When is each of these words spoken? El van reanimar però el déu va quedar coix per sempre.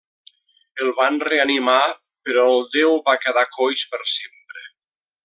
El 0.85 0.87
van 0.99 1.19
reanimar 1.27 1.83
però 2.29 2.47
el 2.57 2.65
déu 2.79 2.97
va 3.11 3.15
quedar 3.27 3.45
coix 3.59 3.85
per 3.93 4.01
sempre. 4.17 4.65